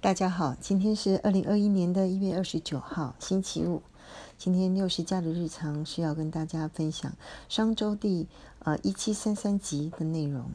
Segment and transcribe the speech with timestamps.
[0.00, 3.82] 大家好，今天是二零二一年的一月二十九号，星期五。
[4.36, 7.12] 今天六十加的日常是要跟大家分享
[7.48, 8.28] 商周第
[8.60, 10.52] 呃一七三三集的内容。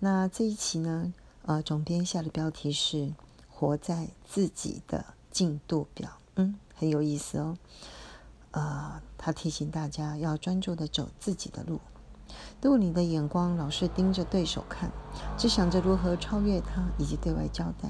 [0.00, 1.14] 那这一期呢，
[1.46, 3.14] 呃，总编下的标题是
[3.48, 7.56] “活在自己的进度表”，嗯，很有意思哦。
[8.50, 11.80] 呃，他提醒大家要专注的走自己的路。
[12.60, 14.92] 如果你的眼光老是盯着对手看，
[15.38, 17.88] 只想着如何超越他以及对外交代。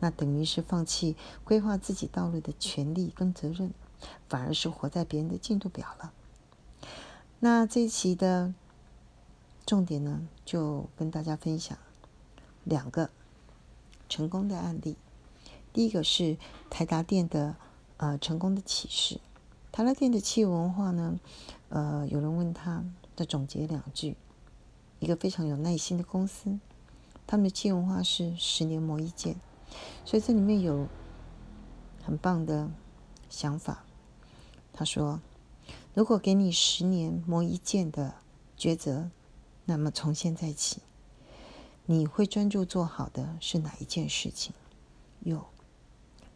[0.00, 3.72] 那等于是放弃规划自己道路的权利跟责任，
[4.28, 6.12] 反而是活在别人的进度表了。
[7.38, 8.52] 那这一期的
[9.64, 11.78] 重点呢，就跟大家分享
[12.64, 13.10] 两个
[14.08, 14.96] 成功的案例。
[15.72, 16.36] 第一个是
[16.68, 17.56] 台达电的
[17.98, 19.20] 呃成功的启示。
[19.70, 21.20] 台达电的企业文化呢，
[21.68, 24.16] 呃，有人问他的总结两句：
[24.98, 26.58] 一个非常有耐心的公司，
[27.26, 29.36] 他们的企业文化是十年磨一剑。
[30.04, 30.86] 所以这里面有
[32.02, 32.70] 很棒的
[33.28, 33.84] 想法。
[34.72, 35.20] 他说
[35.94, 38.14] ：“如果给你十年磨一剑的
[38.56, 39.10] 抉择，
[39.64, 40.80] 那么从现在起，
[41.86, 44.54] 你会专注做好的是哪一件事情？
[45.20, 45.44] 又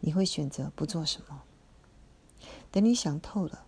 [0.00, 1.42] 你会选择不做什么？
[2.70, 3.64] 等你想透了，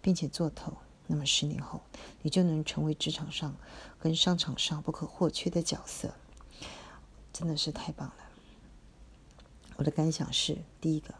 [0.00, 0.72] 并且做透，
[1.06, 1.82] 那么十年后，
[2.22, 3.54] 你就能成为职场上
[3.98, 6.14] 跟商场上不可或缺的角色。
[7.32, 8.14] 真的是太棒了！”
[9.78, 11.14] 我的感想是：第一个，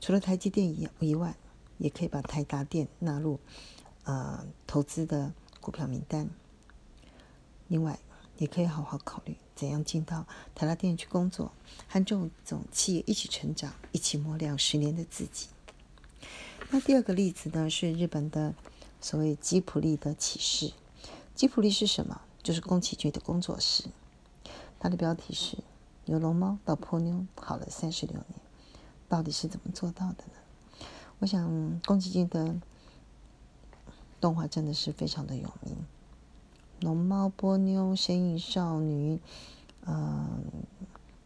[0.00, 1.36] 除了台积电以以外，
[1.76, 3.38] 也可以把台达电纳入
[4.04, 6.30] 呃投资的股票名单。
[7.68, 7.98] 另外，
[8.38, 11.52] 也可以好好考虑怎样进到台达电去工作，
[11.88, 15.48] 和这种企业一起成长，一起磨亮十年的自己。
[16.70, 18.54] 那第二个例子呢，是日本的
[18.98, 20.72] 所谓吉普力的启示。
[21.34, 22.22] 吉普力是什么？
[22.42, 23.84] 就是宫崎骏的工作室。
[24.80, 25.58] 它的标题是。
[26.06, 28.40] 由龙猫到波妞，好了三十六年，
[29.08, 30.86] 到底是怎么做到的呢？
[31.20, 32.56] 我想宫崎骏的
[34.20, 35.76] 动画真的是非常的有名，
[36.80, 39.20] 龙猫、波妞、神隐少女、
[39.84, 40.28] 呃，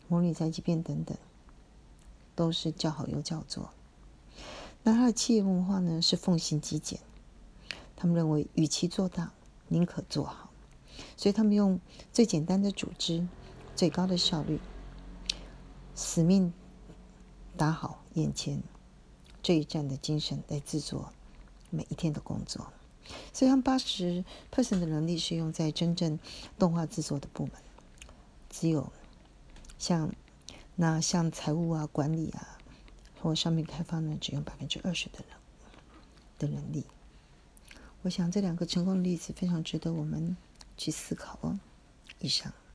[0.09, 1.17] 魔女宅急便等等，
[2.35, 3.71] 都是叫好又叫座。
[4.83, 7.01] 那他的企业文化呢，是奉行极简，
[7.97, 9.33] 他们认为与其做大，
[9.69, 10.51] 宁可做好，
[11.17, 11.81] 所以他们用
[12.13, 13.27] 最简单的组织。
[13.77, 14.59] 最高的效率，
[15.95, 16.51] 使命
[17.59, 18.63] 打好眼前
[19.43, 21.13] 这一战的精神来制作
[21.69, 22.73] 每一天的工作。
[23.35, 26.19] 所以，八十 percent 的能力是用在真正
[26.59, 27.53] 动画制作的部门，
[28.49, 28.91] 只有
[29.79, 30.11] 像
[30.75, 32.59] 那像财务啊、管理啊
[33.21, 35.39] 或商品开发呢，只用百分之二十的能
[36.39, 36.87] 的能力。
[38.01, 40.35] 我想这两个成功的例子非常值得我们
[40.79, 41.61] 去思考哦。
[42.21, 42.51] 以上。